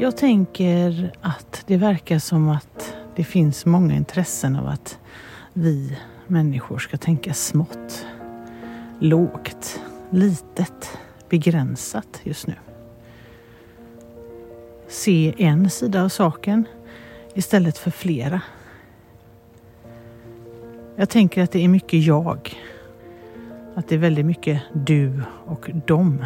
Jag 0.00 0.16
tänker 0.16 1.12
att 1.20 1.64
det 1.66 1.76
verkar 1.76 2.18
som 2.18 2.48
att 2.48 2.96
det 3.16 3.24
finns 3.24 3.66
många 3.66 3.94
intressen 3.94 4.56
av 4.56 4.68
att 4.68 4.98
vi 5.52 5.98
människor 6.26 6.78
ska 6.78 6.96
tänka 6.96 7.34
smått, 7.34 8.06
lågt, 8.98 9.80
litet, 10.10 10.98
begränsat 11.28 12.20
just 12.22 12.46
nu. 12.46 12.54
Se 14.88 15.34
en 15.38 15.70
sida 15.70 16.02
av 16.02 16.08
saken 16.08 16.64
istället 17.34 17.78
för 17.78 17.90
flera. 17.90 18.40
Jag 20.96 21.08
tänker 21.08 21.42
att 21.42 21.52
det 21.52 21.64
är 21.64 21.68
mycket 21.68 22.02
jag. 22.04 22.56
Att 23.74 23.88
det 23.88 23.94
är 23.94 23.98
väldigt 23.98 24.26
mycket 24.26 24.62
du 24.72 25.22
och 25.46 25.70
dem, 25.86 26.24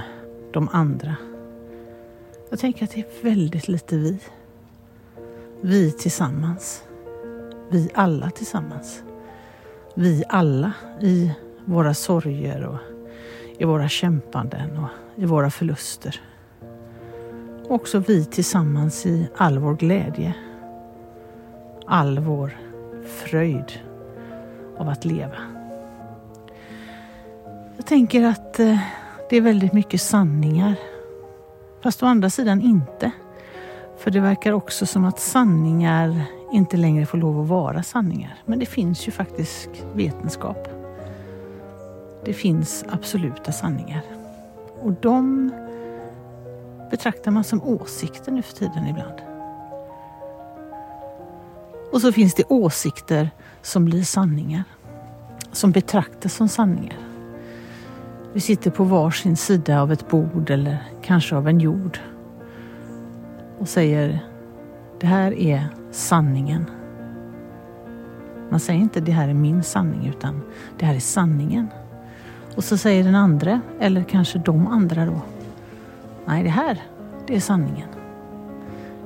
de 0.53 0.69
andra. 0.73 1.17
Jag 2.53 2.59
tänker 2.59 2.85
att 2.85 2.91
det 2.91 3.01
är 3.01 3.23
väldigt 3.23 3.69
lite 3.69 3.97
vi. 3.97 4.19
Vi 5.61 5.93
tillsammans. 5.93 6.85
Vi 7.71 7.91
alla 7.95 8.31
tillsammans. 8.31 9.03
Vi 9.95 10.25
alla 10.29 10.73
i 11.01 11.33
våra 11.65 11.95
sorger 11.95 12.65
och 12.65 12.79
i 13.59 13.65
våra 13.65 13.89
kämpanden 13.89 14.79
och 14.79 14.89
i 15.17 15.25
våra 15.25 15.51
förluster. 15.51 16.21
Och 17.65 17.71
också 17.71 17.99
vi 17.99 18.25
tillsammans 18.25 19.07
i 19.07 19.29
all 19.37 19.59
vår 19.59 19.75
glädje. 19.75 20.35
All 21.87 22.19
vår 22.19 22.59
fröjd 23.07 23.73
av 24.79 24.89
att 24.89 25.05
leva. 25.05 25.39
Jag 27.77 27.87
tänker 27.87 28.25
att 28.25 28.61
eh, 28.61 28.79
det 29.31 29.37
är 29.37 29.41
väldigt 29.41 29.73
mycket 29.73 30.01
sanningar. 30.01 30.92
Fast 31.83 32.03
å 32.03 32.07
andra 32.07 32.31
sidan 32.31 32.61
inte. 32.61 33.11
För 33.99 34.11
det 34.11 34.21
verkar 34.21 34.53
också 34.53 34.87
som 34.87 35.05
att 35.05 35.21
sanningar 35.21 36.25
inte 36.53 36.77
längre 36.77 37.07
får 37.07 37.19
lov 37.19 37.41
att 37.41 37.49
vara 37.49 37.83
sanningar. 37.83 38.39
Men 38.45 38.59
det 38.59 38.67
finns 38.67 39.09
ju 39.09 39.13
faktiskt 39.13 39.71
vetenskap. 39.95 40.69
Det 42.25 42.33
finns 42.33 42.85
absoluta 42.89 43.53
sanningar. 43.53 44.03
Och 44.83 44.93
de 44.93 45.51
betraktar 46.91 47.31
man 47.31 47.45
som 47.45 47.63
åsikter 47.63 48.33
nu 48.33 48.43
för 48.43 48.53
tiden 48.53 48.87
ibland. 48.87 49.21
Och 51.93 52.01
så 52.01 52.13
finns 52.13 52.35
det 52.35 52.45
åsikter 52.49 53.31
som 53.63 53.85
blir 53.85 54.03
sanningar. 54.03 54.65
Som 55.53 55.73
betraktas 55.73 56.35
som 56.35 56.49
sanningar. 56.49 57.02
Vi 58.35 58.41
sitter 58.41 58.71
på 58.71 58.85
varsin 58.85 59.37
sida 59.37 59.81
av 59.81 59.93
ett 59.93 60.09
bord 60.09 60.51
eller 60.51 60.79
kanske 61.03 61.37
av 61.37 61.49
en 61.49 61.61
jord 61.61 61.99
och 63.59 63.69
säger 63.69 64.25
det 65.01 65.07
här 65.07 65.33
är 65.33 65.69
sanningen. 65.91 66.65
Man 68.51 68.61
säger 68.61 68.81
inte 68.81 69.01
det 69.01 69.13
här 69.13 69.29
är 69.29 69.35
min 69.35 69.63
sanning 69.63 70.07
utan 70.07 70.41
det 70.79 70.87
här 70.87 70.95
är 70.95 71.01
sanningen. 71.01 71.67
Och 72.57 72.65
så 72.65 72.77
säger 72.77 73.05
den 73.05 73.15
andra, 73.15 73.61
eller 73.81 74.05
kanske 74.05 74.39
de 74.39 74.67
andra 74.67 75.07
då. 75.07 75.21
Nej, 76.25 76.43
det 76.43 76.51
här, 76.51 76.83
det 77.27 77.37
är 77.37 77.41
sanningen. 77.41 77.89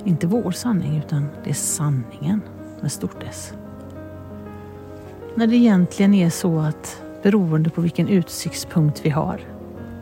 Inte 0.03 0.27
vår 0.27 0.51
sanning 0.51 0.97
utan 0.97 1.27
det 1.43 1.49
är 1.49 1.53
sanningen 1.53 2.41
med 2.81 2.91
stort 2.91 3.23
S. 3.29 3.53
När 5.35 5.47
det 5.47 5.55
egentligen 5.55 6.13
är 6.13 6.29
så 6.29 6.59
att 6.59 7.01
beroende 7.27 7.69
på 7.69 7.81
vilken 7.81 8.07
utsiktspunkt 8.07 9.05
vi 9.05 9.09
har 9.09 9.39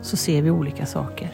så 0.02 0.16
ser 0.16 0.42
vi 0.42 0.50
olika 0.50 0.86
saker. 0.86 1.30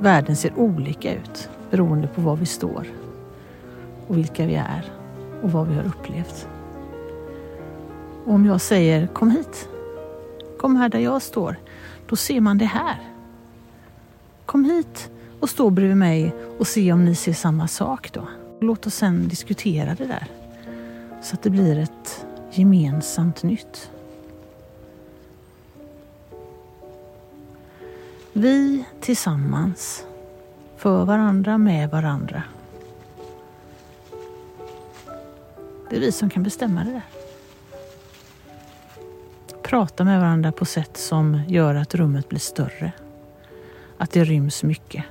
Världen 0.00 0.36
ser 0.36 0.58
olika 0.58 1.14
ut 1.14 1.48
beroende 1.70 2.08
på 2.08 2.20
var 2.20 2.36
vi 2.36 2.46
står 2.46 2.86
och 4.06 4.16
vilka 4.16 4.46
vi 4.46 4.54
är 4.54 4.92
och 5.42 5.52
vad 5.52 5.68
vi 5.68 5.74
har 5.74 5.84
upplevt. 5.84 6.48
Och 8.24 8.34
om 8.34 8.46
jag 8.46 8.60
säger 8.60 9.06
kom 9.06 9.30
hit, 9.30 9.68
kom 10.58 10.76
här 10.76 10.88
där 10.88 10.98
jag 10.98 11.22
står, 11.22 11.56
då 12.08 12.16
ser 12.16 12.40
man 12.40 12.58
det 12.58 12.64
här. 12.64 12.96
Kom 14.46 14.64
hit 14.64 15.10
och 15.40 15.50
stå 15.50 15.70
bredvid 15.70 15.96
mig 15.96 16.34
och 16.58 16.66
se 16.66 16.92
om 16.92 17.04
ni 17.04 17.14
ser 17.14 17.32
samma 17.32 17.68
sak 17.68 18.12
då. 18.12 18.28
Låt 18.60 18.86
oss 18.86 18.94
sedan 18.94 19.28
diskutera 19.28 19.94
det 19.94 20.06
där 20.06 20.26
så 21.22 21.34
att 21.34 21.42
det 21.42 21.50
blir 21.50 21.78
ett 21.78 22.26
gemensamt 22.50 23.42
nytt. 23.42 23.90
Vi 28.32 28.84
tillsammans, 29.00 30.06
för 30.76 31.04
varandra, 31.04 31.58
med 31.58 31.90
varandra. 31.90 32.42
Det 35.90 35.96
är 35.96 36.00
vi 36.00 36.12
som 36.12 36.30
kan 36.30 36.42
bestämma 36.42 36.84
det 36.84 36.90
där. 36.90 37.02
Prata 39.62 40.04
med 40.04 40.20
varandra 40.20 40.52
på 40.52 40.64
sätt 40.64 40.96
som 40.96 41.42
gör 41.48 41.74
att 41.74 41.94
rummet 41.94 42.28
blir 42.28 42.38
större. 42.38 42.92
Att 43.98 44.10
det 44.10 44.24
ryms 44.24 44.62
mycket. 44.62 45.04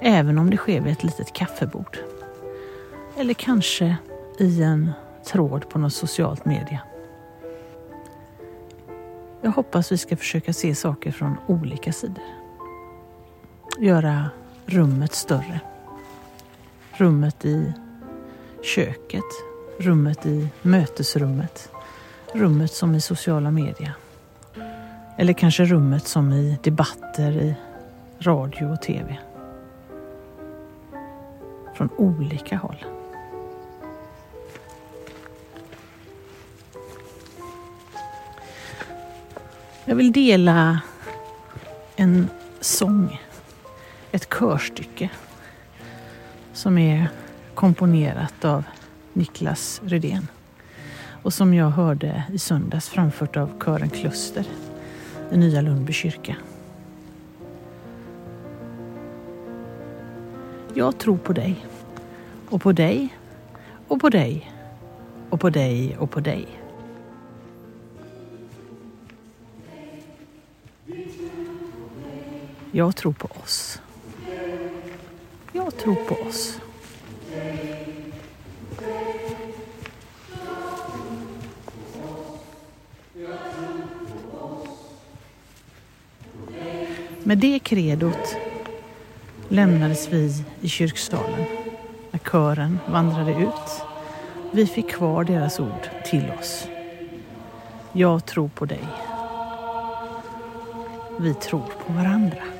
Även 0.00 0.38
om 0.38 0.50
det 0.50 0.56
sker 0.56 0.80
vid 0.80 0.92
ett 0.92 1.04
litet 1.04 1.32
kaffebord. 1.32 1.98
Eller 3.16 3.34
kanske 3.34 3.96
i 4.38 4.62
en 4.62 4.92
tråd 5.24 5.68
på 5.68 5.78
något 5.78 5.94
socialt 5.94 6.44
media. 6.44 6.80
Jag 9.40 9.50
hoppas 9.50 9.92
vi 9.92 9.98
ska 9.98 10.16
försöka 10.16 10.52
se 10.52 10.74
saker 10.74 11.12
från 11.12 11.36
olika 11.46 11.92
sidor. 11.92 12.24
Göra 13.78 14.30
rummet 14.66 15.14
större. 15.14 15.60
Rummet 16.92 17.44
i 17.44 17.72
köket, 18.62 19.24
rummet 19.78 20.26
i 20.26 20.48
mötesrummet, 20.62 21.70
rummet 22.34 22.72
som 22.72 22.94
i 22.94 23.00
sociala 23.00 23.50
medier. 23.50 23.92
Eller 25.16 25.32
kanske 25.32 25.64
rummet 25.64 26.06
som 26.06 26.32
i 26.32 26.58
debatter 26.62 27.32
i 27.32 27.54
radio 28.18 28.66
och 28.66 28.82
tv. 28.82 29.18
Från 31.74 31.88
olika 31.96 32.56
håll. 32.56 32.97
Jag 39.88 39.96
vill 39.96 40.12
dela 40.12 40.80
en 41.96 42.28
sång, 42.60 43.20
ett 44.12 44.28
körstycke 44.28 45.10
som 46.52 46.78
är 46.78 47.08
komponerat 47.54 48.44
av 48.44 48.64
Niklas 49.12 49.80
Rydén 49.84 50.26
och 51.22 51.32
som 51.32 51.54
jag 51.54 51.70
hörde 51.70 52.24
i 52.32 52.38
söndags 52.38 52.88
framfört 52.88 53.36
av 53.36 53.60
kören 53.64 53.90
Kluster 53.90 54.46
i 55.32 55.36
Nya 55.36 55.60
Lundby 55.60 55.92
kyrka. 55.92 56.36
Jag 60.74 60.98
tror 60.98 61.16
på 61.16 61.32
dig 61.32 61.66
och 62.48 62.62
på 62.62 62.72
dig 62.72 63.08
och 63.88 64.00
på 64.00 64.08
dig 64.08 64.52
och 65.30 65.40
på 65.40 65.50
dig 65.50 65.96
och 65.98 66.10
på 66.10 66.20
dig. 66.20 66.67
Jag 72.72 72.96
tror 72.96 73.12
på 73.12 73.28
oss. 73.42 73.80
Jag 75.52 75.76
tror 75.76 75.94
på 75.94 76.14
oss. 76.14 76.60
Med 87.22 87.38
det 87.38 87.58
kredot 87.58 88.36
lämnades 89.48 90.08
vi 90.08 90.44
i 90.60 90.68
kyrksalen 90.68 91.44
när 92.10 92.18
kören 92.18 92.78
vandrade 92.88 93.32
ut. 93.32 93.82
Vi 94.52 94.66
fick 94.66 94.90
kvar 94.90 95.24
deras 95.24 95.60
ord 95.60 95.88
till 96.04 96.32
oss. 96.40 96.68
Jag 97.92 98.26
tror 98.26 98.48
på 98.48 98.64
dig. 98.64 98.88
Vi 101.18 101.34
tror 101.34 101.64
på 101.86 101.92
varandra. 101.92 102.57